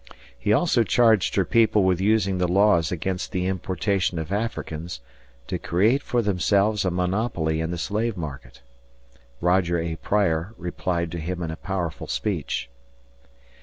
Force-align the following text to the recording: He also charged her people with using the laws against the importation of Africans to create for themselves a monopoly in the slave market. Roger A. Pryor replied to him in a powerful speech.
He 0.39 0.51
also 0.51 0.83
charged 0.83 1.35
her 1.35 1.45
people 1.45 1.83
with 1.83 2.01
using 2.01 2.39
the 2.39 2.47
laws 2.47 2.91
against 2.91 3.31
the 3.31 3.45
importation 3.45 4.17
of 4.17 4.31
Africans 4.31 4.99
to 5.45 5.59
create 5.59 6.01
for 6.01 6.23
themselves 6.23 6.83
a 6.83 6.89
monopoly 6.89 7.61
in 7.61 7.69
the 7.69 7.77
slave 7.77 8.17
market. 8.17 8.63
Roger 9.41 9.77
A. 9.77 9.97
Pryor 9.97 10.55
replied 10.57 11.11
to 11.11 11.19
him 11.19 11.43
in 11.43 11.51
a 11.51 11.55
powerful 11.55 12.07
speech. 12.07 12.67